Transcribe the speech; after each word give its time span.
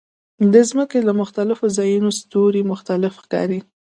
د 0.53 0.55
ځمکې 0.69 0.99
له 1.07 1.13
مختلفو 1.21 1.65
ځایونو 1.77 2.09
ستوري 2.19 2.61
مختلف 2.71 3.13
ښکاري. 3.23 3.59